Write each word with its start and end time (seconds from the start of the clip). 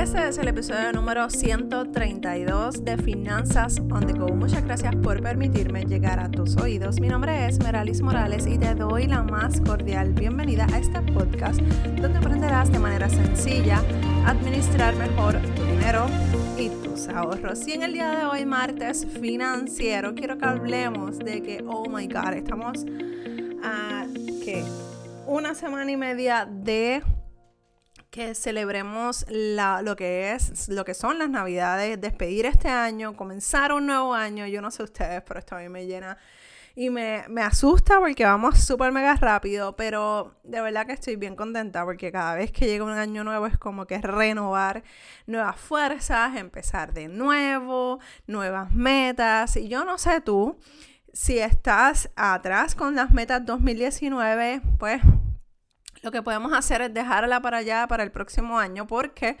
Este 0.00 0.26
es 0.26 0.38
el 0.38 0.48
episodio 0.48 0.92
número 0.92 1.28
132 1.28 2.86
de 2.86 2.96
Finanzas 2.96 3.78
on 3.80 4.06
the 4.06 4.14
Go. 4.14 4.28
Muchas 4.28 4.64
gracias 4.64 4.96
por 4.96 5.22
permitirme 5.22 5.84
llegar 5.84 6.18
a 6.18 6.30
tus 6.30 6.56
oídos. 6.56 6.98
Mi 7.00 7.08
nombre 7.08 7.46
es 7.46 7.58
Meralis 7.58 8.00
Morales 8.00 8.46
y 8.46 8.56
te 8.56 8.74
doy 8.74 9.06
la 9.06 9.22
más 9.22 9.60
cordial 9.60 10.14
bienvenida 10.14 10.66
a 10.72 10.78
este 10.78 11.02
podcast 11.02 11.60
donde 11.60 12.18
aprenderás 12.18 12.72
de 12.72 12.78
manera 12.78 13.10
sencilla 13.10 13.82
a 14.24 14.30
administrar 14.30 14.96
mejor 14.96 15.36
tu 15.54 15.64
dinero 15.64 16.06
y 16.56 16.70
tus 16.82 17.06
ahorros. 17.08 17.68
Y 17.68 17.72
en 17.72 17.82
el 17.82 17.92
día 17.92 18.10
de 18.12 18.24
hoy, 18.24 18.46
martes 18.46 19.06
financiero, 19.20 20.14
quiero 20.14 20.38
que 20.38 20.46
hablemos 20.46 21.18
de 21.18 21.42
que, 21.42 21.62
oh 21.68 21.90
my 21.90 22.06
god, 22.06 22.32
estamos 22.32 22.86
a 23.62 24.06
que 24.42 24.64
una 25.26 25.54
semana 25.54 25.90
y 25.90 25.98
media 25.98 26.48
de 26.50 27.02
que 28.10 28.34
celebremos 28.34 29.24
lo 29.28 29.96
que 29.96 30.32
es, 30.32 30.68
lo 30.68 30.84
que 30.84 30.94
son 30.94 31.18
las 31.18 31.30
navidades, 31.30 32.00
despedir 32.00 32.46
este 32.46 32.68
año, 32.68 33.16
comenzar 33.16 33.72
un 33.72 33.86
nuevo 33.86 34.14
año. 34.14 34.46
Yo 34.46 34.60
no 34.60 34.70
sé 34.70 34.82
ustedes, 34.82 35.22
pero 35.22 35.38
esto 35.38 35.56
a 35.56 35.60
mí 35.60 35.68
me 35.68 35.86
llena 35.86 36.18
y 36.74 36.90
me, 36.90 37.24
me 37.28 37.42
asusta 37.42 37.98
porque 37.98 38.24
vamos 38.24 38.60
súper 38.60 38.92
mega 38.92 39.14
rápido, 39.14 39.76
pero 39.76 40.34
de 40.44 40.60
verdad 40.60 40.86
que 40.86 40.92
estoy 40.92 41.16
bien 41.16 41.36
contenta 41.36 41.84
porque 41.84 42.10
cada 42.10 42.34
vez 42.34 42.52
que 42.52 42.66
llega 42.66 42.84
un 42.84 42.92
año 42.92 43.24
nuevo 43.24 43.46
es 43.46 43.58
como 43.58 43.86
que 43.86 43.98
renovar 43.98 44.82
nuevas 45.26 45.56
fuerzas, 45.56 46.36
empezar 46.36 46.92
de 46.92 47.08
nuevo, 47.08 48.00
nuevas 48.26 48.72
metas. 48.72 49.56
Y 49.56 49.68
yo 49.68 49.84
no 49.84 49.98
sé 49.98 50.20
tú, 50.20 50.58
si 51.12 51.38
estás 51.38 52.10
atrás 52.16 52.74
con 52.74 52.94
las 52.94 53.10
metas 53.10 53.44
2019, 53.44 54.62
pues 54.78 55.02
lo 56.02 56.10
que 56.10 56.22
podemos 56.22 56.52
hacer 56.52 56.82
es 56.82 56.94
dejarla 56.94 57.40
para 57.40 57.58
allá 57.58 57.86
para 57.88 58.02
el 58.02 58.10
próximo 58.10 58.58
año 58.58 58.86
porque 58.86 59.36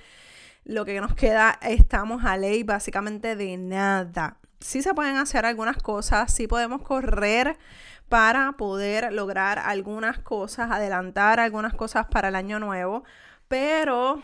lo 0.64 0.84
que 0.84 1.00
nos 1.00 1.14
queda 1.14 1.58
estamos 1.62 2.24
a 2.24 2.36
ley 2.36 2.62
básicamente 2.62 3.36
de 3.36 3.56
nada. 3.56 4.36
Sí 4.60 4.82
se 4.82 4.92
pueden 4.92 5.16
hacer 5.16 5.46
algunas 5.46 5.78
cosas, 5.78 6.32
sí 6.32 6.46
podemos 6.46 6.82
correr 6.82 7.56
para 8.08 8.52
poder 8.52 9.12
lograr 9.12 9.58
algunas 9.58 10.18
cosas, 10.18 10.70
adelantar 10.70 11.40
algunas 11.40 11.74
cosas 11.74 12.06
para 12.06 12.28
el 12.28 12.34
año 12.34 12.58
nuevo, 12.58 13.04
pero 13.48 14.22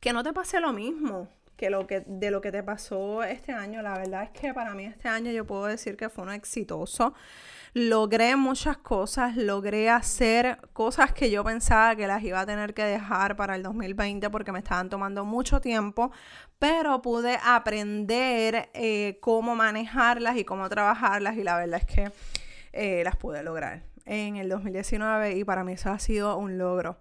que 0.00 0.12
no 0.12 0.22
te 0.22 0.32
pase 0.32 0.60
lo 0.60 0.72
mismo 0.72 1.28
que 1.56 1.70
lo 1.70 1.86
que 1.86 2.00
de 2.06 2.30
lo 2.30 2.40
que 2.40 2.52
te 2.52 2.62
pasó 2.62 3.22
este 3.22 3.52
año. 3.52 3.80
La 3.80 3.96
verdad 3.96 4.24
es 4.24 4.30
que 4.30 4.52
para 4.52 4.74
mí 4.74 4.84
este 4.84 5.08
año 5.08 5.30
yo 5.30 5.46
puedo 5.46 5.66
decir 5.66 5.96
que 5.96 6.08
fue 6.08 6.24
un 6.24 6.32
exitoso 6.32 7.14
logré 7.74 8.36
muchas 8.36 8.76
cosas, 8.78 9.36
logré 9.36 9.90
hacer 9.90 10.58
cosas 10.72 11.12
que 11.12 11.28
yo 11.28 11.42
pensaba 11.42 11.96
que 11.96 12.06
las 12.06 12.22
iba 12.22 12.40
a 12.40 12.46
tener 12.46 12.72
que 12.72 12.84
dejar 12.84 13.34
para 13.34 13.56
el 13.56 13.64
2020 13.64 14.30
porque 14.30 14.52
me 14.52 14.60
estaban 14.60 14.88
tomando 14.88 15.24
mucho 15.24 15.60
tiempo, 15.60 16.12
pero 16.60 17.02
pude 17.02 17.36
aprender 17.44 18.70
eh, 18.74 19.18
cómo 19.20 19.56
manejarlas 19.56 20.36
y 20.36 20.44
cómo 20.44 20.68
trabajarlas 20.68 21.36
y 21.36 21.42
la 21.42 21.56
verdad 21.56 21.80
es 21.80 21.86
que 21.86 22.12
eh, 22.72 23.02
las 23.02 23.16
pude 23.16 23.42
lograr 23.42 23.82
en 24.06 24.36
el 24.36 24.48
2019 24.48 25.32
y 25.32 25.42
para 25.42 25.64
mí 25.64 25.72
eso 25.72 25.90
ha 25.90 25.98
sido 25.98 26.36
un 26.36 26.58
logro. 26.58 26.98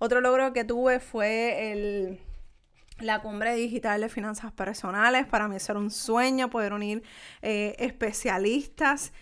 Otro 0.00 0.20
logro 0.20 0.52
que 0.52 0.64
tuve 0.64 0.98
fue 0.98 1.70
el 1.70 2.20
la 2.98 3.20
cumbre 3.20 3.54
digital 3.54 4.00
de 4.00 4.08
finanzas 4.08 4.52
personales. 4.52 5.26
Para 5.26 5.48
mí 5.48 5.56
era 5.56 5.78
un 5.78 5.90
sueño 5.90 6.48
poder 6.48 6.72
unir 6.72 7.02
eh, 7.42 7.76
especialistas 7.78 9.12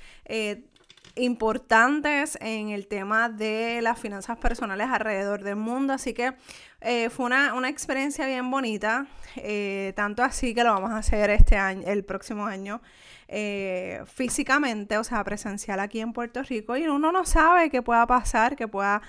importantes 1.16 2.36
en 2.40 2.70
el 2.70 2.86
tema 2.86 3.28
de 3.28 3.80
las 3.82 3.98
finanzas 3.98 4.36
personales 4.38 4.88
alrededor 4.90 5.42
del 5.42 5.56
mundo. 5.56 5.92
Así 5.92 6.12
que 6.12 6.34
eh, 6.80 7.10
fue 7.10 7.26
una, 7.26 7.68
experiencia 7.68 8.26
bien 8.26 8.50
bonita, 8.50 9.06
eh, 9.36 9.92
tanto 9.96 10.22
así 10.22 10.54
que 10.54 10.64
lo 10.64 10.72
vamos 10.72 10.90
a 10.90 10.98
hacer 10.98 11.30
este 11.30 11.56
año, 11.56 11.82
el 11.86 12.04
próximo 12.04 12.46
año. 12.46 12.82
Eh, 13.26 14.02
físicamente, 14.06 14.98
o 14.98 15.04
sea, 15.04 15.24
presencial 15.24 15.80
aquí 15.80 16.00
en 16.00 16.12
Puerto 16.12 16.42
Rico 16.42 16.76
y 16.76 16.86
uno 16.86 17.10
no 17.10 17.24
sabe 17.24 17.70
qué 17.70 17.80
pueda 17.80 18.06
pasar, 18.06 18.54
que 18.54 18.68
pueda, 18.68 19.00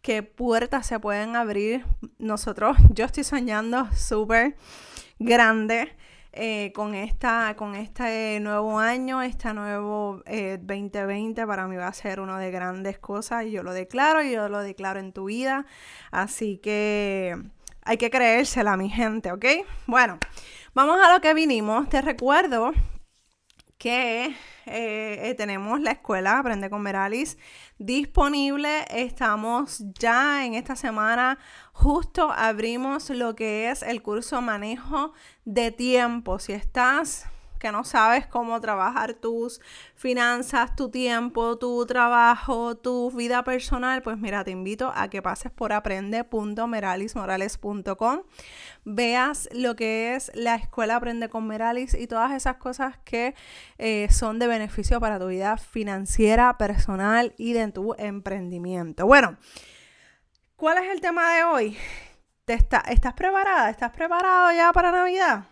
qué 0.00 0.22
puertas 0.22 0.86
se 0.86 1.00
pueden 1.00 1.34
abrir. 1.34 1.84
Nosotros, 2.18 2.76
yo 2.94 3.04
estoy 3.04 3.24
soñando 3.24 3.90
súper 3.92 4.56
grande 5.18 5.92
eh, 6.36 6.72
con, 6.74 6.94
esta, 6.94 7.54
con 7.56 7.76
este 7.76 8.40
nuevo 8.40 8.80
año, 8.80 9.22
este 9.22 9.54
nuevo 9.54 10.20
2020 10.26 11.40
eh, 11.40 11.46
para 11.46 11.68
mí 11.68 11.76
va 11.76 11.86
a 11.86 11.92
ser 11.92 12.18
una 12.18 12.38
de 12.38 12.50
grandes 12.50 12.98
cosas. 12.98 13.46
Yo 13.46 13.62
lo 13.62 13.72
declaro, 13.72 14.20
yo 14.22 14.48
lo 14.48 14.60
declaro 14.60 14.98
en 14.98 15.12
tu 15.12 15.26
vida. 15.26 15.64
Así 16.10 16.58
que 16.58 17.36
hay 17.82 17.98
que 17.98 18.10
creérsela, 18.10 18.76
mi 18.76 18.90
gente, 18.90 19.30
¿ok? 19.30 19.44
Bueno, 19.86 20.18
vamos 20.74 20.98
a 21.00 21.12
lo 21.12 21.20
que 21.20 21.34
vinimos. 21.34 21.88
Te 21.88 22.02
recuerdo 22.02 22.72
que 23.78 24.34
eh, 24.66 25.34
tenemos 25.36 25.80
la 25.80 25.92
escuela 25.92 26.38
Aprende 26.38 26.70
con 26.70 26.82
Meralis 26.82 27.38
disponible. 27.78 28.84
Estamos 28.90 29.84
ya 29.98 30.44
en 30.44 30.54
esta 30.54 30.76
semana, 30.76 31.38
justo 31.72 32.32
abrimos 32.32 33.10
lo 33.10 33.34
que 33.34 33.70
es 33.70 33.82
el 33.82 34.02
curso 34.02 34.40
manejo 34.40 35.12
de 35.44 35.70
tiempo. 35.70 36.38
Si 36.38 36.52
estás 36.52 37.26
que 37.64 37.72
no 37.72 37.82
sabes 37.82 38.26
cómo 38.26 38.60
trabajar 38.60 39.14
tus 39.14 39.58
finanzas, 39.94 40.76
tu 40.76 40.90
tiempo, 40.90 41.56
tu 41.56 41.86
trabajo, 41.86 42.76
tu 42.76 43.10
vida 43.10 43.42
personal, 43.42 44.02
pues 44.02 44.18
mira, 44.18 44.44
te 44.44 44.50
invito 44.50 44.92
a 44.94 45.08
que 45.08 45.22
pases 45.22 45.50
por 45.50 45.72
aprende.meralismorales.com, 45.72 48.20
veas 48.84 49.48
lo 49.52 49.76
que 49.76 50.14
es 50.14 50.30
la 50.34 50.56
escuela 50.56 50.96
Aprende 50.96 51.30
con 51.30 51.46
Meralis 51.46 51.94
y 51.94 52.06
todas 52.06 52.32
esas 52.32 52.56
cosas 52.56 52.98
que 52.98 53.34
eh, 53.78 54.08
son 54.10 54.38
de 54.38 54.46
beneficio 54.46 55.00
para 55.00 55.18
tu 55.18 55.28
vida 55.28 55.56
financiera, 55.56 56.58
personal 56.58 57.32
y 57.38 57.54
de 57.54 57.72
tu 57.72 57.94
emprendimiento. 57.96 59.06
Bueno, 59.06 59.38
¿cuál 60.56 60.84
es 60.84 60.92
el 60.92 61.00
tema 61.00 61.34
de 61.34 61.44
hoy? 61.44 61.78
¿Te 62.44 62.52
¿Estás 62.52 63.14
preparada? 63.14 63.70
¿Estás 63.70 63.90
preparado 63.90 64.52
ya 64.52 64.70
para 64.70 64.92
Navidad? 64.92 65.44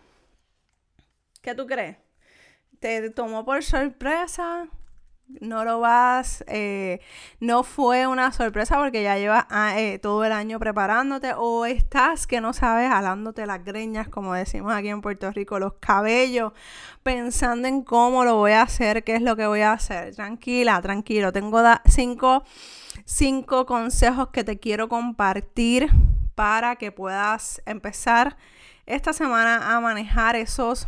¿Qué 1.41 1.55
tú 1.55 1.65
crees? 1.65 2.02
Te 2.83 3.09
tomó 3.11 3.45
por 3.45 3.63
sorpresa, 3.63 4.67
no 5.39 5.63
lo 5.63 5.79
vas, 5.79 6.43
eh, 6.47 6.99
no 7.39 7.63
fue 7.63 8.07
una 8.07 8.33
sorpresa 8.33 8.75
porque 8.77 9.01
ya 9.01 9.17
llevas 9.17 9.45
ah, 9.49 9.79
eh, 9.79 9.99
todo 9.99 10.25
el 10.25 10.33
año 10.33 10.59
preparándote 10.59 11.31
o 11.37 11.65
estás 11.65 12.27
que 12.27 12.41
no 12.41 12.51
sabes 12.51 12.89
jalándote 12.89 13.45
las 13.45 13.63
greñas, 13.63 14.09
como 14.09 14.33
decimos 14.33 14.73
aquí 14.73 14.89
en 14.89 14.99
Puerto 14.99 15.31
Rico, 15.31 15.59
los 15.59 15.75
cabellos, 15.79 16.51
pensando 17.03 17.69
en 17.69 17.83
cómo 17.83 18.25
lo 18.25 18.35
voy 18.35 18.51
a 18.51 18.63
hacer, 18.63 19.05
qué 19.05 19.15
es 19.15 19.21
lo 19.21 19.37
que 19.37 19.47
voy 19.47 19.61
a 19.61 19.71
hacer. 19.71 20.13
Tranquila, 20.13 20.81
tranquilo, 20.81 21.31
tengo 21.31 21.63
cinco, 21.85 22.43
cinco 23.05 23.65
consejos 23.65 24.27
que 24.33 24.43
te 24.43 24.59
quiero 24.59 24.89
compartir 24.89 25.89
para 26.35 26.75
que 26.75 26.91
puedas 26.91 27.61
empezar 27.65 28.35
esta 28.85 29.13
semana 29.13 29.73
a 29.73 29.79
manejar 29.79 30.35
esos 30.35 30.85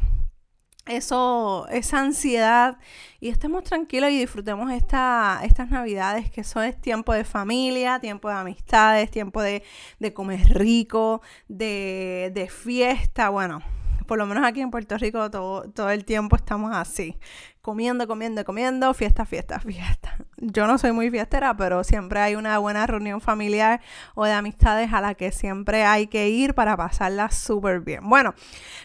eso, 0.86 1.68
esa 1.70 2.00
ansiedad 2.00 2.78
y 3.20 3.30
estemos 3.30 3.64
tranquilos 3.64 4.12
y 4.12 4.20
disfrutemos 4.20 4.72
esta, 4.72 5.40
estas 5.44 5.70
navidades 5.70 6.30
que 6.32 6.42
eso 6.42 6.62
es 6.62 6.80
tiempo 6.80 7.14
de 7.14 7.24
familia, 7.24 8.00
tiempo 8.00 8.30
de 8.30 8.36
amistades, 8.36 9.10
tiempo 9.10 9.42
de, 9.42 9.64
de 10.00 10.14
comer 10.14 10.42
rico, 10.50 11.22
de, 11.48 12.32
de 12.34 12.48
fiesta, 12.50 13.30
bueno, 13.30 13.62
por 14.06 14.18
lo 14.18 14.26
menos 14.26 14.46
aquí 14.46 14.62
en 14.62 14.72
Puerto 14.72 14.98
Rico 14.98 15.30
todo, 15.32 15.64
todo 15.72 15.90
el 15.90 16.06
tiempo 16.06 16.36
estamos 16.36 16.76
así, 16.76 17.18
comiendo, 17.62 18.08
comiendo, 18.08 18.46
comiendo, 18.46 18.94
fiesta, 18.94 19.26
fiesta, 19.26 19.60
fiesta. 19.60 20.18
Yo 20.38 20.68
no 20.68 20.78
soy 20.78 20.92
muy 20.92 21.10
fiestera, 21.10 21.56
pero 21.56 21.84
siempre 21.84 22.20
hay 22.20 22.36
una 22.36 22.58
buena 22.58 22.86
reunión 22.86 23.22
familiar 23.22 23.82
o 24.16 24.26
de 24.26 24.34
amistades 24.34 24.92
a 24.92 25.00
la 25.00 25.14
que 25.14 25.32
siempre 25.32 25.86
hay 25.86 26.08
que 26.08 26.30
ir 26.30 26.54
para 26.54 26.76
pasarla 26.76 27.32
súper 27.32 27.80
bien. 27.80 28.02
Bueno, 28.10 28.34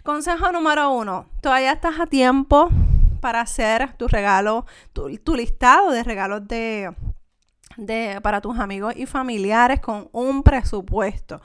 consejo 0.05 0.53
número 0.53 0.91
uno, 0.91 1.27
todavía 1.41 1.73
estás 1.73 1.99
a 1.99 2.07
tiempo 2.07 2.71
para 3.21 3.41
hacer 3.41 3.95
tu 3.95 4.07
regalo, 4.07 4.65
tu, 4.93 5.17
tu 5.19 5.35
listado 5.35 5.91
de 5.91 6.05
regalos 6.05 6.47
de, 6.47 6.95
de, 7.77 8.21
para 8.23 8.41
tus 8.41 8.59
amigos 8.59 8.95
y 8.97 9.07
familiares 9.07 9.81
con 9.81 10.09
un 10.13 10.45
presupuesto. 10.45 11.43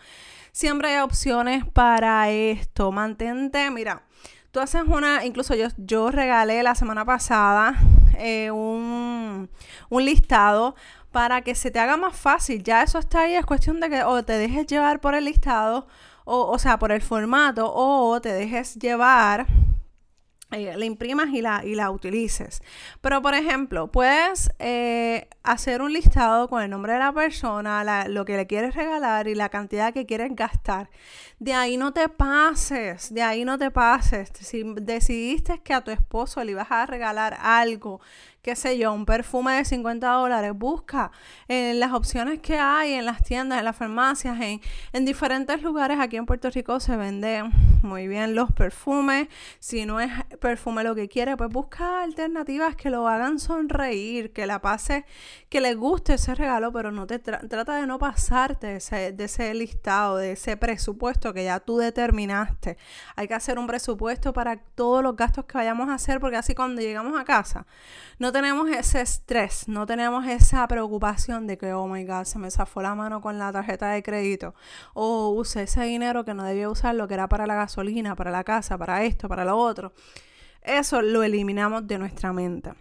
Siempre 0.51 0.90
hay 0.90 1.01
opciones 1.01 1.66
para 1.66 2.30
esto. 2.30 2.92
Mantente, 2.92 3.69
mira, 3.72 4.04
tú 4.51 4.60
haces 4.60 4.84
una, 4.86 5.25
incluso 5.25 5.56
yo, 5.56 5.68
yo 5.78 6.12
regalé 6.12 6.62
la 6.62 6.75
semana 6.75 7.04
pasada 7.04 7.75
eh, 8.19 8.51
un, 8.51 9.50
listado 9.89 10.75
para 11.12 11.41
que 11.41 11.56
se 11.56 11.71
te 11.71 11.79
haga 11.79 11.97
más 11.97 12.15
fácil. 12.15 12.63
Ya 12.63 12.83
eso 12.83 13.00
está 13.00 13.21
ahí, 13.21 13.35
es 13.35 13.45
cuestión 13.45 13.79
de 13.79 13.89
que 13.89 14.03
o 14.03 14.23
te 14.23 14.33
dejes 14.33 14.67
llevar 14.67 15.00
por 15.00 15.15
el 15.15 15.25
listado, 15.25 15.88
o, 16.25 16.47
o 16.47 16.59
sea, 16.59 16.79
por 16.79 16.91
el 16.91 17.01
formato, 17.01 17.71
o 17.73 18.19
te 18.21 18.33
dejes 18.33 18.75
llevar 18.75 19.47
eh, 20.56 20.75
la 20.78 20.86
imprimas 20.86 21.30
y 21.30 21.42
la, 21.42 21.63
y 21.63 21.75
la 21.75 21.92
utilices. 21.92 22.62
Pero, 23.02 23.22
por 23.22 23.36
ejemplo, 23.36 23.92
puedes 23.92 24.50
eh, 24.60 25.28
hacer 25.44 25.81
un 25.81 25.94
listado 25.94 26.48
con 26.48 26.63
el 26.63 26.69
nombre 26.69 26.94
de 26.94 27.00
la 27.00 27.13
persona, 27.13 28.07
lo 28.07 28.25
que 28.25 28.38
le 28.38 28.48
quieres 28.48 28.75
regalar 28.75 29.28
y 29.28 29.36
la 29.36 29.50
cantidad 29.50 29.94
que 29.94 30.06
quieres 30.06 30.36
gastar. 30.36 30.90
De 31.40 31.54
ahí 31.54 31.78
no 31.78 31.92
te 31.92 32.07
pases, 32.10 33.13
de 33.13 33.22
ahí 33.22 33.46
no 33.46 33.57
te 33.57 33.69
pases. 33.72 34.31
Si 34.40 34.63
decidiste 34.81 35.62
que 35.62 35.74
a 35.74 35.81
tu 35.81 35.92
esposo 35.92 36.44
le 36.44 36.52
ibas 36.52 36.72
a 36.72 36.86
regalar 36.86 37.38
algo 37.42 38.01
qué 38.45 38.56
sé 38.56 38.77
yo, 38.77 38.94
un 38.94 39.07
perfume 39.07 39.53
de 39.53 39.65
50 39.65 40.07
dólares, 40.07 40.51
busca 40.53 41.09
en 41.47 41.80
las 41.80 41.94
opciones 41.94 42.38
que 42.42 42.59
hay 42.59 42.94
en 42.94 43.03
las 43.03 43.24
tiendas, 43.24 43.57
en 43.57 43.65
las 43.65 43.75
farmacias, 43.75 44.39
en, 44.39 44.62
en 44.94 45.03
diferentes 45.03 45.63
lugares 45.63 45.97
aquí 46.00 46.18
en 46.18 46.27
Puerto 46.27 46.51
Rico 46.51 46.80
se 46.80 46.95
venden 46.95 47.51
muy 47.81 48.07
bien 48.07 48.36
los 48.36 48.51
perfumes. 48.51 49.30
Si 49.57 49.88
no 49.88 50.00
es 50.00 50.12
perfume 50.39 50.83
lo 50.83 50.94
que 50.94 51.07
quiere, 51.07 51.36
pues 51.38 51.50
busca 51.50 52.03
alternativas 52.03 52.75
que 52.75 52.92
lo 52.92 53.07
hagan 53.07 53.39
sonreír, 53.39 54.31
que 54.31 54.45
la 54.45 54.62
pase, 54.62 55.06
que 55.50 55.59
le 55.59 55.74
guste 55.74 56.13
ese 56.13 56.36
regalo, 56.36 56.71
pero 56.71 56.91
no 56.91 57.07
te 57.07 57.18
trata 57.18 57.77
de 57.77 57.88
no 57.88 57.98
pasarte 57.98 58.75
ese, 58.75 59.12
de 59.12 59.24
ese 59.24 59.53
listado, 59.56 60.18
de 60.18 60.33
ese 60.33 60.56
presupuesto 60.56 61.33
que 61.33 61.45
ya 61.45 61.59
tú 61.59 61.77
determinaste. 61.77 62.77
Hay 63.15 63.27
que 63.27 63.33
hacer 63.33 63.57
un 63.57 63.65
presupuesto 63.65 64.33
para 64.33 64.57
todos 64.57 65.01
los 65.01 65.15
gastos 65.15 65.45
que 65.45 65.57
vayamos 65.57 65.89
a 65.89 65.95
hacer, 65.95 66.19
porque 66.19 66.38
así 66.38 66.53
cuando 66.53 66.81
llegamos 66.81 67.19
a 67.19 67.24
casa, 67.24 67.65
no 68.19 68.31
tenemos 68.36 68.70
ese 68.70 69.00
estrés, 69.00 69.70
no 69.70 69.86
tenemos 69.86 70.28
esa 70.28 70.68
preocupación 70.68 71.48
de 71.48 71.58
que, 71.58 71.72
oh 71.72 71.88
my 71.88 72.04
God, 72.04 72.26
se 72.26 72.38
me 72.38 72.52
zafó 72.52 72.82
la 72.82 72.94
mano 72.94 73.22
con 73.22 73.40
la 73.40 73.50
tarjeta 73.54 73.92
de 73.92 74.04
crédito, 74.04 74.54
o 74.94 75.30
usé 75.30 75.64
ese 75.64 75.84
dinero 75.84 76.26
que 76.26 76.34
no 76.34 76.44
debía 76.44 76.70
usarlo, 76.70 77.08
que 77.08 77.14
era 77.14 77.30
para 77.30 77.48
la 77.48 77.56
gasolina, 77.56 78.14
para 78.14 78.32
la 78.32 78.44
casa, 78.44 78.78
para 78.78 79.06
esto, 79.06 79.30
para 79.30 79.46
lo 79.46 79.56
otro. 79.56 79.94
Eso 80.62 81.02
lo 81.02 81.24
eliminamos 81.24 81.88
de 81.88 81.98
nuestra 81.98 82.34
mente. 82.34 82.74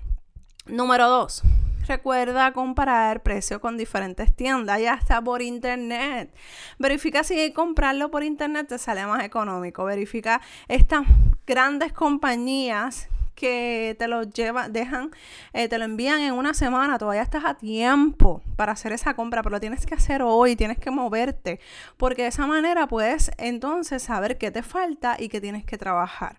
Número 0.67 1.09
dos, 1.09 1.45
Recuerda 1.87 2.53
comparar 2.55 3.23
precio 3.23 3.61
con 3.61 3.77
diferentes 3.77 4.35
tiendas, 4.35 4.81
ya 4.81 4.95
está 4.95 5.21
por 5.23 5.43
internet. 5.43 6.35
Verifica 6.79 7.23
si 7.23 7.53
comprarlo 7.53 8.11
por 8.11 8.25
internet 8.25 8.69
te 8.69 8.79
sale 8.79 9.07
más 9.07 9.23
económico. 9.23 9.85
Verifica 9.85 10.41
estas 10.67 11.07
grandes 11.47 11.93
compañías 11.93 13.11
que 13.35 13.97
te 13.99 14.09
lo 14.09 14.23
llevan, 14.23 14.73
dejan, 14.73 15.11
eh, 15.53 15.69
te 15.69 15.79
lo 15.79 15.85
envían 15.85 16.21
en 16.21 16.35
una 16.35 16.55
semana, 16.55 16.99
todavía 16.99 17.23
estás 17.23 17.45
a 17.45 17.55
tiempo 17.55 18.43
para 18.57 18.73
hacer 18.73 18.93
esa 18.93 19.15
compra, 19.15 19.43
pero 19.43 19.55
lo 19.55 19.61
tienes 19.61 19.87
que 19.87 19.95
hacer 19.95 20.23
hoy, 20.23 20.57
tienes 20.57 20.79
que 20.79 20.91
moverte, 20.91 21.61
porque 21.97 22.23
de 22.23 22.29
esa 22.29 22.47
manera 22.47 22.87
puedes 22.87 23.31
entonces 23.39 24.03
saber 24.03 24.39
qué 24.39 24.51
te 24.51 24.63
falta 24.63 25.17
y 25.19 25.29
qué 25.29 25.41
tienes 25.41 25.65
que 25.65 25.79
trabajar. 25.79 26.39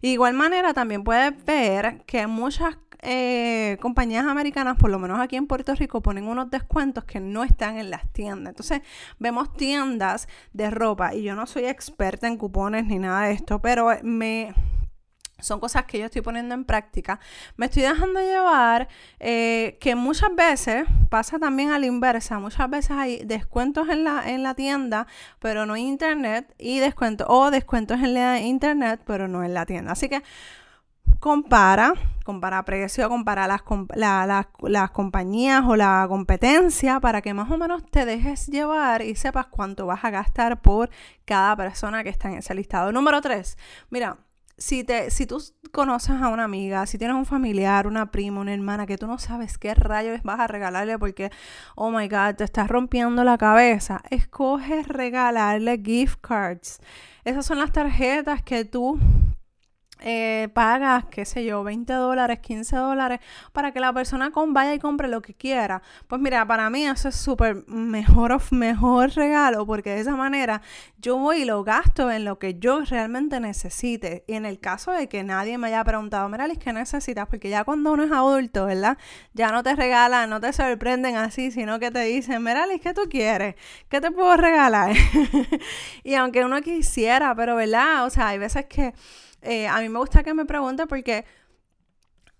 Igual 0.00 0.34
manera 0.34 0.72
también 0.74 1.04
puedes 1.04 1.44
ver 1.44 2.02
que 2.06 2.26
muchas 2.26 2.76
eh, 3.02 3.76
compañías 3.80 4.24
americanas, 4.26 4.76
por 4.76 4.90
lo 4.90 4.98
menos 4.98 5.20
aquí 5.20 5.36
en 5.36 5.46
Puerto 5.46 5.74
Rico, 5.74 6.00
ponen 6.00 6.26
unos 6.26 6.50
descuentos 6.50 7.04
que 7.04 7.20
no 7.20 7.44
están 7.44 7.78
en 7.78 7.90
las 7.90 8.10
tiendas. 8.12 8.52
Entonces, 8.52 8.80
vemos 9.18 9.52
tiendas 9.52 10.28
de 10.52 10.70
ropa 10.70 11.14
y 11.14 11.22
yo 11.22 11.34
no 11.34 11.46
soy 11.46 11.66
experta 11.66 12.26
en 12.26 12.36
cupones 12.36 12.86
ni 12.86 12.98
nada 12.98 13.26
de 13.26 13.32
esto, 13.32 13.60
pero 13.60 13.90
me 14.02 14.54
son 15.38 15.60
cosas 15.60 15.84
que 15.84 15.98
yo 15.98 16.06
estoy 16.06 16.22
poniendo 16.22 16.54
en 16.54 16.64
práctica. 16.64 17.20
Me 17.56 17.66
estoy 17.66 17.82
dejando 17.82 18.20
llevar 18.20 18.88
eh, 19.20 19.76
que 19.80 19.94
muchas 19.94 20.34
veces 20.34 20.86
pasa 21.10 21.38
también 21.38 21.70
a 21.70 21.78
la 21.78 21.86
inversa. 21.86 22.38
Muchas 22.38 22.68
veces 22.70 22.92
hay 22.92 23.24
descuentos 23.24 23.88
en 23.88 24.04
la, 24.04 24.28
en 24.30 24.42
la 24.42 24.54
tienda, 24.54 25.06
pero 25.38 25.66
no 25.66 25.76
en 25.76 25.82
internet. 25.82 26.54
Y 26.58 26.78
descuentos, 26.78 27.26
o 27.30 27.50
descuentos 27.50 28.00
en 28.00 28.14
la 28.14 28.40
internet, 28.40 29.00
pero 29.06 29.28
no 29.28 29.44
en 29.44 29.52
la 29.52 29.66
tienda. 29.66 29.92
Así 29.92 30.08
que 30.08 30.22
compara, 31.20 31.94
compara 32.24 32.64
precio, 32.64 33.08
compara 33.08 33.46
las, 33.46 33.62
las 34.62 34.90
compañías 34.90 35.64
o 35.66 35.76
la 35.76 36.06
competencia 36.08 37.00
para 37.00 37.22
que 37.22 37.34
más 37.34 37.50
o 37.50 37.58
menos 37.58 37.84
te 37.90 38.04
dejes 38.04 38.46
llevar 38.46 39.02
y 39.02 39.16
sepas 39.16 39.46
cuánto 39.46 39.86
vas 39.86 40.04
a 40.04 40.10
gastar 40.10 40.60
por 40.60 40.90
cada 41.24 41.56
persona 41.56 42.02
que 42.04 42.10
está 42.10 42.28
en 42.28 42.38
ese 42.38 42.54
listado. 42.54 42.92
Número 42.92 43.20
3. 43.20 43.56
Mira, 43.90 44.18
si, 44.58 44.84
te, 44.84 45.10
si 45.10 45.26
tú 45.26 45.42
conoces 45.70 46.20
a 46.20 46.28
una 46.28 46.44
amiga, 46.44 46.86
si 46.86 46.96
tienes 46.98 47.16
un 47.16 47.26
familiar, 47.26 47.86
una 47.86 48.10
prima, 48.10 48.40
una 48.40 48.54
hermana 48.54 48.86
que 48.86 48.96
tú 48.96 49.06
no 49.06 49.18
sabes 49.18 49.58
qué 49.58 49.74
rayos 49.74 50.22
vas 50.22 50.40
a 50.40 50.46
regalarle 50.46 50.98
porque, 50.98 51.30
oh 51.74 51.90
my 51.90 52.08
God, 52.08 52.36
te 52.36 52.44
estás 52.44 52.68
rompiendo 52.68 53.22
la 53.24 53.36
cabeza, 53.36 54.02
escoge 54.10 54.82
regalarle 54.84 55.80
gift 55.84 56.20
cards. 56.20 56.80
Esas 57.24 57.44
son 57.44 57.58
las 57.58 57.72
tarjetas 57.72 58.42
que 58.42 58.64
tú 58.64 58.98
eh, 60.00 60.48
pagas, 60.52 61.06
qué 61.06 61.24
sé 61.24 61.44
yo, 61.44 61.64
20 61.64 61.92
dólares, 61.92 62.40
15 62.40 62.76
dólares, 62.76 63.20
para 63.52 63.72
que 63.72 63.80
la 63.80 63.92
persona 63.92 64.30
vaya 64.48 64.74
y 64.74 64.78
compre 64.78 65.08
lo 65.08 65.22
que 65.22 65.34
quiera. 65.34 65.82
Pues 66.06 66.20
mira, 66.20 66.46
para 66.46 66.68
mí 66.70 66.86
eso 66.86 67.08
es 67.08 67.16
súper 67.16 67.66
mejor, 67.66 68.40
mejor 68.52 69.10
regalo, 69.14 69.66
porque 69.66 69.90
de 69.90 70.00
esa 70.00 70.16
manera 70.16 70.60
yo 70.98 71.16
voy 71.16 71.42
y 71.42 71.44
lo 71.44 71.64
gasto 71.64 72.10
en 72.10 72.24
lo 72.24 72.38
que 72.38 72.58
yo 72.58 72.80
realmente 72.80 73.40
necesite. 73.40 74.24
Y 74.26 74.34
en 74.34 74.44
el 74.44 74.60
caso 74.60 74.92
de 74.92 75.08
que 75.08 75.24
nadie 75.24 75.58
me 75.58 75.68
haya 75.68 75.82
preguntado, 75.84 76.28
mira, 76.28 76.46
Liz, 76.46 76.58
¿qué 76.58 76.72
necesitas? 76.72 77.26
Porque 77.28 77.48
ya 77.48 77.64
cuando 77.64 77.92
uno 77.92 78.04
es 78.04 78.12
adulto, 78.12 78.66
¿verdad? 78.66 78.98
Ya 79.32 79.50
no 79.50 79.62
te 79.62 79.74
regalan, 79.74 80.28
no 80.28 80.40
te 80.40 80.52
sorprenden 80.52 81.16
así, 81.16 81.50
sino 81.50 81.78
que 81.78 81.90
te 81.90 82.00
dicen, 82.00 82.42
mira, 82.42 82.66
Liz, 82.66 82.80
¿qué 82.82 82.92
tú 82.92 83.02
quieres? 83.08 83.54
¿Qué 83.88 84.00
te 84.00 84.10
puedo 84.10 84.36
regalar? 84.36 84.94
y 86.04 86.14
aunque 86.14 86.44
uno 86.44 86.60
quisiera, 86.60 87.34
pero 87.34 87.56
¿verdad? 87.56 88.04
O 88.04 88.10
sea, 88.10 88.28
hay 88.28 88.38
veces 88.38 88.66
que 88.66 88.92
eh, 89.46 89.68
a 89.68 89.80
mí 89.80 89.88
me 89.88 89.98
gusta 89.98 90.22
que 90.22 90.34
me 90.34 90.44
pregunte 90.44 90.86
porque 90.86 91.24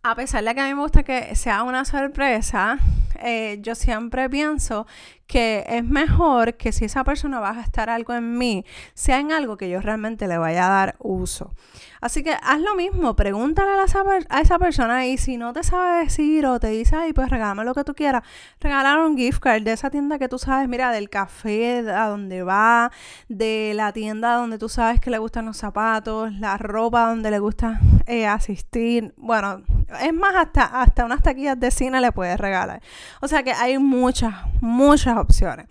a 0.02 0.14
pesar 0.14 0.44
de 0.44 0.54
que 0.54 0.60
a 0.60 0.66
mí 0.66 0.74
me 0.74 0.82
gusta 0.82 1.02
que 1.02 1.34
sea 1.34 1.62
una 1.62 1.84
sorpresa, 1.84 2.78
eh, 3.22 3.58
yo 3.60 3.74
siempre 3.74 4.28
pienso 4.28 4.86
que 5.26 5.64
es 5.68 5.84
mejor 5.84 6.56
que 6.56 6.72
si 6.72 6.84
esa 6.84 7.02
persona 7.04 7.40
va 7.40 7.50
a 7.50 7.54
gastar 7.54 7.90
algo 7.90 8.14
en 8.14 8.38
mí, 8.38 8.64
sea 8.94 9.18
en 9.18 9.32
algo 9.32 9.56
que 9.56 9.68
yo 9.68 9.80
realmente 9.80 10.28
le 10.28 10.38
vaya 10.38 10.66
a 10.66 10.70
dar 10.70 10.96
uso. 10.98 11.52
Así 12.00 12.22
que 12.22 12.36
haz 12.40 12.60
lo 12.60 12.76
mismo, 12.76 13.16
pregúntale 13.16 13.80
a 13.80 13.84
esa, 13.84 14.04
a 14.28 14.40
esa 14.40 14.58
persona 14.58 15.06
y 15.06 15.18
si 15.18 15.36
no 15.36 15.52
te 15.52 15.62
sabe 15.62 16.04
decir 16.04 16.46
o 16.46 16.60
te 16.60 16.68
dice, 16.68 16.94
ay, 16.94 17.12
pues 17.12 17.28
regálame 17.28 17.64
lo 17.64 17.74
que 17.74 17.82
tú 17.82 17.94
quieras, 17.94 18.22
regalar 18.60 19.00
un 19.00 19.16
gift 19.16 19.40
card 19.40 19.62
de 19.62 19.72
esa 19.72 19.90
tienda 19.90 20.18
que 20.18 20.28
tú 20.28 20.38
sabes, 20.38 20.68
mira, 20.68 20.92
del 20.92 21.10
café 21.10 21.78
a 21.90 22.06
donde 22.06 22.42
va, 22.42 22.92
de 23.28 23.72
la 23.74 23.92
tienda 23.92 24.34
donde 24.34 24.58
tú 24.58 24.68
sabes 24.68 25.00
que 25.00 25.10
le 25.10 25.18
gustan 25.18 25.46
los 25.46 25.56
zapatos, 25.56 26.32
la 26.34 26.56
ropa 26.58 27.08
donde 27.08 27.30
le 27.30 27.38
gusta 27.38 27.80
eh, 28.06 28.26
asistir. 28.26 29.14
Bueno, 29.16 29.62
es 30.00 30.12
más, 30.12 30.34
hasta, 30.36 30.64
hasta 30.64 31.04
unas 31.04 31.22
taquillas 31.22 31.58
de 31.58 31.70
cine 31.70 32.00
le 32.00 32.12
puedes 32.12 32.38
regalar. 32.38 32.80
O 33.20 33.28
sea 33.28 33.42
que 33.42 33.52
hay 33.52 33.78
muchas, 33.78 34.34
muchas 34.60 35.16
opciones. 35.16 35.66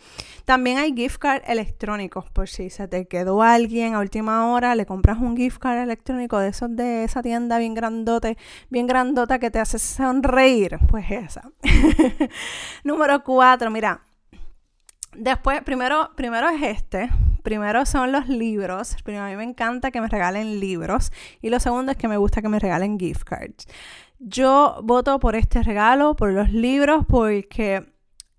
También 0.45 0.77
hay 0.77 0.93
gift 0.93 1.17
card 1.17 1.41
electrónicos, 1.47 2.29
por 2.29 2.47
si 2.47 2.69
se 2.69 2.87
te 2.87 3.07
quedó 3.07 3.41
alguien 3.41 3.95
a 3.95 3.99
última 3.99 4.47
hora, 4.51 4.75
le 4.75 4.85
compras 4.85 5.17
un 5.19 5.35
gift 5.35 5.57
card 5.57 5.79
electrónico 5.79 6.37
de 6.37 6.49
esos 6.49 6.75
de 6.75 7.03
esa 7.03 7.23
tienda 7.23 7.57
bien 7.57 7.73
grandote, 7.73 8.37
bien 8.69 8.85
grandota 8.85 9.39
que 9.39 9.49
te 9.49 9.59
hace 9.59 9.79
sonreír. 9.79 10.77
Pues 10.89 11.09
esa. 11.09 11.49
Número 12.83 13.23
cuatro, 13.23 13.71
mira. 13.71 14.04
Después, 15.17 15.61
primero, 15.63 16.11
primero 16.15 16.49
es 16.49 16.61
este. 16.61 17.09
Primero 17.43 17.85
son 17.85 18.11
los 18.11 18.27
libros. 18.27 18.95
Primero, 19.03 19.25
a 19.25 19.29
mí 19.29 19.35
me 19.35 19.43
encanta 19.43 19.91
que 19.91 20.01
me 20.01 20.07
regalen 20.07 20.59
libros. 20.59 21.11
Y 21.41 21.49
lo 21.49 21.59
segundo 21.59 21.91
es 21.91 21.97
que 21.97 22.07
me 22.07 22.17
gusta 22.17 22.41
que 22.41 22.49
me 22.49 22.59
regalen 22.59 22.99
gift 22.99 23.23
cards. 23.23 23.67
Yo 24.19 24.79
voto 24.83 25.19
por 25.19 25.35
este 25.35 25.61
regalo, 25.61 26.15
por 26.15 26.31
los 26.31 26.51
libros, 26.51 27.05
porque 27.07 27.85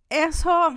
eso, 0.08 0.74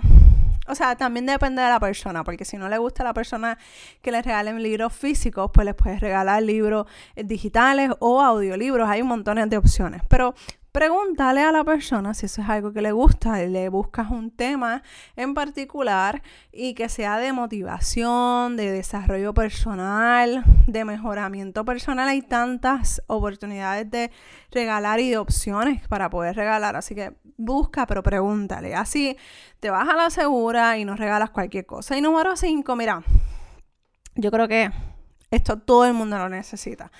o 0.68 0.74
sea, 0.74 0.96
también 0.96 1.26
depende 1.26 1.62
de 1.62 1.68
la 1.68 1.80
persona, 1.80 2.22
porque 2.22 2.44
si 2.44 2.56
no 2.56 2.68
le 2.68 2.78
gusta 2.78 3.02
a 3.02 3.06
la 3.06 3.14
persona 3.14 3.58
que 4.02 4.12
le 4.12 4.22
regalen 4.22 4.62
libros 4.62 4.92
físicos, 4.92 5.50
pues 5.52 5.64
les 5.64 5.74
puedes 5.74 6.00
regalar 6.00 6.42
libros 6.42 6.86
digitales 7.16 7.90
o 7.98 8.20
audiolibros, 8.20 8.88
hay 8.88 9.02
un 9.02 9.08
montón 9.08 9.48
de 9.48 9.56
opciones. 9.56 10.02
Pero 10.08 10.34
Pregúntale 10.72 11.42
a 11.42 11.50
la 11.50 11.64
persona 11.64 12.14
si 12.14 12.26
eso 12.26 12.42
es 12.42 12.48
algo 12.48 12.72
que 12.72 12.80
le 12.80 12.92
gusta, 12.92 13.42
le 13.44 13.68
buscas 13.68 14.08
un 14.10 14.30
tema 14.30 14.84
en 15.16 15.34
particular 15.34 16.22
y 16.52 16.74
que 16.74 16.88
sea 16.88 17.18
de 17.18 17.32
motivación, 17.32 18.56
de 18.56 18.70
desarrollo 18.70 19.34
personal, 19.34 20.44
de 20.68 20.84
mejoramiento 20.84 21.64
personal. 21.64 22.08
Hay 22.08 22.22
tantas 22.22 23.02
oportunidades 23.08 23.90
de 23.90 24.12
regalar 24.52 25.00
y 25.00 25.10
de 25.10 25.18
opciones 25.18 25.88
para 25.88 26.08
poder 26.08 26.36
regalar, 26.36 26.76
así 26.76 26.94
que 26.94 27.14
busca, 27.36 27.86
pero 27.86 28.04
pregúntale. 28.04 28.76
Así 28.76 29.16
te 29.58 29.70
vas 29.70 29.88
a 29.88 29.96
la 29.96 30.08
segura 30.08 30.78
y 30.78 30.84
no 30.84 30.94
regalas 30.94 31.30
cualquier 31.30 31.66
cosa. 31.66 31.98
Y 31.98 32.00
número 32.00 32.36
5, 32.36 32.76
mira, 32.76 33.02
yo 34.14 34.30
creo 34.30 34.46
que 34.46 34.70
esto 35.30 35.58
todo 35.58 35.84
el 35.84 35.94
mundo 35.94 36.18
lo 36.18 36.28
necesita. 36.28 36.90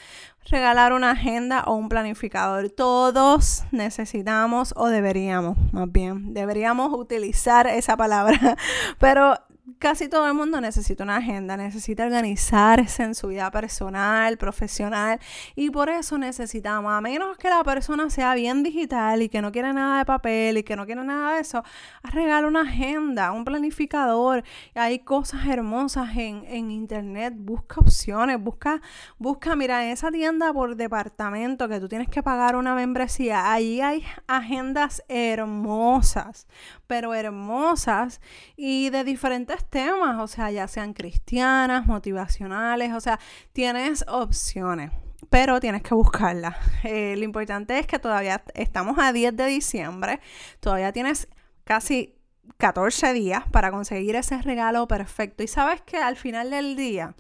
Regalar 0.49 0.93
una 0.93 1.11
agenda 1.13 1.65
o 1.65 1.75
un 1.75 1.89
planificador. 1.89 2.71
Todos 2.71 3.65
necesitamos 3.73 4.73
o 4.77 4.89
deberíamos, 4.89 5.57
más 5.73 5.91
bien, 5.91 6.33
deberíamos 6.33 6.93
utilizar 6.93 7.67
esa 7.67 7.97
palabra. 7.97 8.57
Pero 8.99 9.39
casi 9.79 10.09
todo 10.09 10.27
el 10.27 10.35
mundo 10.35 10.61
necesita 10.61 11.05
una 11.05 11.17
agenda, 11.17 11.57
necesita 11.57 12.05
organizarse 12.05 13.03
en 13.03 13.15
su 13.15 13.29
vida 13.29 13.51
personal, 13.51 14.37
profesional 14.37 15.21
y 15.55 15.71
por 15.71 15.89
eso 15.89 16.19
necesitamos, 16.19 16.93
a 16.93 17.01
menos 17.01 17.37
que 17.37 17.49
la 17.49 17.63
persona 17.65 18.11
sea 18.11 18.35
bien 18.35 18.63
digital 18.63 19.23
y 19.23 19.29
que 19.29 19.43
no 19.43 19.53
quiere 19.53 19.73
nada 19.73 19.99
de 19.99 20.05
papel 20.05 20.59
y 20.59 20.63
que 20.63 20.77
no 20.77 20.87
quiere 20.87 21.05
nada 21.05 21.35
de 21.35 21.41
eso, 21.41 21.63
regala 22.03 22.47
una 22.47 22.63
agenda, 22.63 23.33
un 23.33 23.45
planificador. 23.45 24.45
Hay 24.75 25.01
cosas 25.01 25.47
hermosas 25.47 26.17
en, 26.17 26.45
en 26.47 26.71
internet, 26.71 27.35
busca 27.37 27.81
opciones, 27.81 28.41
busca, 28.41 28.81
busca, 29.19 29.57
mira, 29.57 29.85
en 29.85 29.91
esa 29.91 30.11
tienda 30.11 30.53
por 30.53 30.77
departamento 30.77 31.69
que 31.69 31.81
tú 31.81 31.89
tienes 31.89 32.09
que 32.09 32.23
pagar 32.23 32.57
una 32.57 32.75
membresía, 32.75 33.53
ahí 33.53 33.81
hay 33.81 34.05
agendas 34.27 35.03
hermosas, 35.09 36.47
pero 36.87 37.15
hermosas 37.15 38.21
y 38.57 38.91
de 38.91 39.05
diferentes 39.05 39.50
temas, 39.59 40.21
o 40.21 40.27
sea, 40.27 40.51
ya 40.51 40.69
sean 40.69 40.93
cristianas, 40.93 41.87
motivacionales, 41.87 42.93
o 42.93 43.01
sea, 43.01 43.19
tienes 43.53 44.05
opciones 44.09 44.91
pero 45.29 45.61
tienes 45.61 45.83
que 45.83 45.95
buscarlas. 45.95 46.57
Eh, 46.83 47.15
lo 47.17 47.25
importante 47.25 47.79
es 47.79 47.87
que 47.87 47.99
todavía 47.99 48.43
estamos 48.55 48.99
a 48.99 49.13
10 49.13 49.37
de 49.37 49.47
diciembre, 49.47 50.21
todavía 50.61 50.93
tienes 50.93 51.29
casi 51.65 52.17
14 52.57 53.13
días 53.13 53.45
para 53.51 53.71
conseguir 53.71 54.17
ese 54.17 54.41
regalo 54.41 54.89
perfecto. 54.89 55.43
Y 55.43 55.47
sabes 55.47 55.83
que 55.83 55.99
al 55.99 56.17
final 56.17 56.51
del 56.51 56.77
día, 56.77 57.15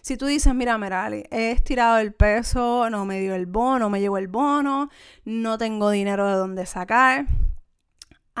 si 0.00 0.16
tú 0.16 0.26
dices, 0.26 0.54
mira, 0.54 0.78
Merali, 0.78 1.24
he 1.30 1.50
estirado 1.50 1.98
el 1.98 2.14
peso, 2.14 2.88
no 2.88 3.04
me 3.04 3.20
dio 3.20 3.34
el 3.34 3.46
bono, 3.46 3.90
me 3.90 4.00
llevo 4.00 4.16
el 4.18 4.28
bono, 4.28 4.90
no 5.24 5.58
tengo 5.58 5.90
dinero 5.90 6.28
de 6.28 6.34
dónde 6.34 6.66
sacar, 6.66 7.26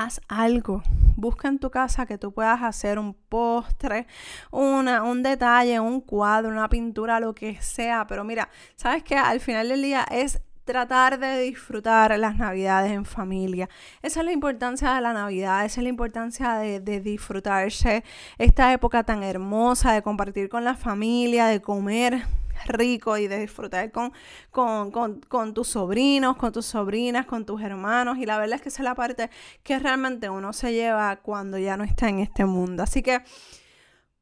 haz 0.04 0.20
algo. 0.28 0.82
Busca 1.16 1.48
en 1.48 1.58
tu 1.58 1.70
casa 1.70 2.06
que 2.06 2.18
tú 2.18 2.32
puedas 2.32 2.62
hacer 2.62 2.98
un 2.98 3.14
postre, 3.14 4.06
una, 4.50 5.02
un 5.02 5.22
detalle, 5.22 5.78
un 5.80 6.00
cuadro, 6.00 6.48
una 6.50 6.68
pintura, 6.68 7.20
lo 7.20 7.34
que 7.34 7.60
sea. 7.60 8.06
Pero 8.06 8.24
mira, 8.24 8.48
sabes 8.76 9.02
que 9.02 9.16
al 9.16 9.40
final 9.40 9.68
del 9.68 9.82
día 9.82 10.06
es 10.10 10.40
tratar 10.64 11.18
de 11.18 11.40
disfrutar 11.40 12.16
las 12.18 12.36
navidades 12.36 12.92
en 12.92 13.04
familia. 13.04 13.68
Esa 14.02 14.20
es 14.20 14.26
la 14.26 14.32
importancia 14.32 14.94
de 14.94 15.00
la 15.00 15.12
Navidad, 15.12 15.64
esa 15.64 15.80
es 15.80 15.82
la 15.82 15.88
importancia 15.88 16.54
de, 16.54 16.80
de, 16.80 17.00
disfrutarse 17.00 18.04
esta 18.38 18.72
época 18.72 19.02
tan 19.02 19.22
hermosa, 19.22 19.92
de 19.92 20.02
compartir 20.02 20.48
con 20.48 20.64
la 20.64 20.74
familia, 20.74 21.46
de 21.46 21.60
comer 21.60 22.22
rico 22.66 23.16
y 23.16 23.28
de 23.28 23.38
disfrutar 23.38 23.90
con, 23.90 24.12
con, 24.50 25.54
tus 25.54 25.68
sobrinos, 25.68 26.36
con 26.36 26.52
tus 26.52 26.66
sobrinas, 26.66 27.26
con 27.26 27.44
tus 27.44 27.62
hermanos. 27.62 28.18
Y 28.18 28.26
la 28.26 28.38
verdad 28.38 28.56
es 28.56 28.62
que 28.62 28.68
esa 28.68 28.82
es 28.82 28.84
la 28.84 28.94
parte 28.94 29.30
que 29.62 29.78
realmente 29.78 30.30
uno 30.30 30.52
se 30.52 30.72
lleva 30.72 31.16
cuando 31.16 31.58
ya 31.58 31.76
no 31.76 31.84
está 31.84 32.08
en 32.08 32.20
este 32.20 32.44
mundo. 32.44 32.82
Así 32.82 33.02
que 33.02 33.22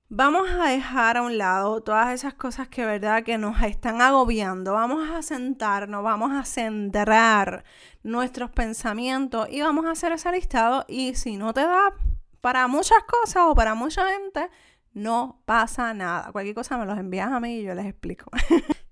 vamos 0.09 0.49
a 0.50 0.68
dejar 0.68 1.18
a 1.18 1.23
un 1.23 1.37
lado 1.37 1.83
todas 1.83 2.14
esas 2.14 2.35
cosas 2.35 2.68
que 2.68 2.85
verdad 2.85 3.23
que 3.23 3.38
nos 3.38 3.62
están 3.62 4.00
agobiando. 4.00 4.73
Vamos 4.73 5.09
a 5.11 5.23
sentarnos, 5.23 6.02
vamos 6.02 6.33
a 6.33 6.45
centrar 6.45 7.64
nuestros 8.02 8.50
pensamientos 8.50 9.49
y 9.50 9.61
vamos 9.61 9.87
a 9.87 9.92
hacer 9.92 10.12
ese 10.12 10.33
listado. 10.33 10.85
Y 10.88 11.14
si 11.14 11.37
no 11.37 11.52
te 11.52 11.62
da 11.62 11.92
para 12.40 12.66
muchas 12.68 13.02
cosas 13.04 13.45
o 13.47 13.54
para 13.54 13.75
mucha 13.75 14.07
gente, 14.09 14.49
no 14.92 15.42
pasa 15.45 15.95
nada. 15.95 16.33
Cualquier 16.33 16.54
cosa 16.54 16.78
me 16.78 16.87
los 16.87 16.99
envías 16.99 17.30
a 17.30 17.40
mí 17.40 17.59
y 17.59 17.62
yo 17.64 17.75
les 17.75 17.87
explico. 17.87 18.30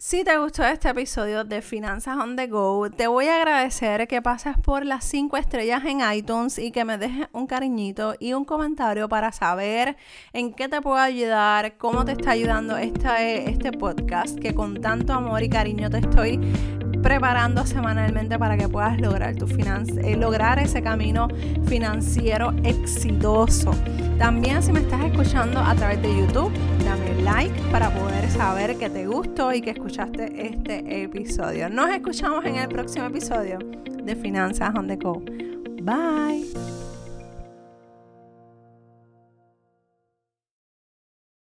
Si 0.00 0.22
te 0.22 0.38
gustó 0.38 0.62
este 0.62 0.90
episodio 0.90 1.42
de 1.42 1.60
Finanzas 1.60 2.16
on 2.18 2.36
the 2.36 2.46
Go, 2.46 2.88
te 2.88 3.08
voy 3.08 3.26
a 3.26 3.38
agradecer 3.38 4.06
que 4.06 4.22
pases 4.22 4.56
por 4.56 4.86
las 4.86 5.02
5 5.02 5.36
estrellas 5.36 5.82
en 5.86 5.98
iTunes 6.14 6.56
y 6.60 6.70
que 6.70 6.84
me 6.84 6.98
dejes 6.98 7.26
un 7.32 7.48
cariñito 7.48 8.14
y 8.20 8.32
un 8.32 8.44
comentario 8.44 9.08
para 9.08 9.32
saber 9.32 9.96
en 10.32 10.54
qué 10.54 10.68
te 10.68 10.80
puedo 10.80 10.98
ayudar, 10.98 11.78
cómo 11.78 12.04
te 12.04 12.12
está 12.12 12.30
ayudando 12.30 12.76
este, 12.76 13.50
este 13.50 13.72
podcast 13.72 14.38
que 14.38 14.54
con 14.54 14.80
tanto 14.80 15.14
amor 15.14 15.42
y 15.42 15.48
cariño 15.48 15.90
te 15.90 15.98
estoy 15.98 16.38
preparando 17.02 17.66
semanalmente 17.66 18.38
para 18.38 18.56
que 18.56 18.68
puedas 18.68 19.00
lograr 19.00 19.34
eh, 19.34 20.16
lograr 20.16 20.60
ese 20.60 20.80
camino 20.80 21.26
financiero 21.66 22.54
exitoso. 22.62 23.72
También 24.18 24.62
si 24.62 24.72
me 24.72 24.80
estás 24.80 25.04
escuchando 25.04 25.60
a 25.60 25.74
través 25.76 26.02
de 26.02 26.08
YouTube, 26.08 26.52
dame 26.84 27.22
like 27.22 27.54
para 27.70 27.90
poder 27.90 28.28
saber 28.30 28.76
que 28.76 28.90
te 28.90 29.06
gustó 29.06 29.52
y 29.52 29.60
que 29.60 29.70
escuchaste 29.70 30.46
este 30.46 31.04
episodio. 31.04 31.70
Nos 31.70 31.88
escuchamos 31.90 32.44
en 32.44 32.56
el 32.56 32.68
próximo 32.68 33.06
episodio 33.06 33.58
de 34.02 34.16
Finanzas 34.16 34.74
on 34.74 34.88
the 34.88 34.96
Go. 34.96 35.22
Bye. 35.82 36.77